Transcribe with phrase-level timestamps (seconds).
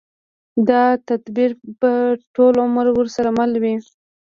[0.69, 1.91] دا تدبير به
[2.35, 3.75] ټول عمر ورسره مل وي.